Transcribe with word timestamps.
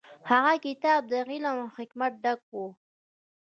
هغه 0.29 0.53
کتاب 0.65 1.01
د 1.07 1.13
علم 1.29 1.45
او 1.63 1.71
حکمت 1.77 2.13
ډک 2.23 2.41
و. 2.53 2.57